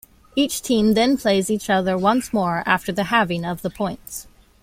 Each 0.35 0.63
team 0.63 0.95
then 0.95 1.15
plays 1.15 1.51
each 1.51 1.69
other 1.69 1.95
once 1.95 2.33
more 2.33 2.63
after 2.65 2.91
the 2.91 3.03
halving 3.03 3.45
of 3.45 3.61
the 3.61 3.69
points. 3.69 4.25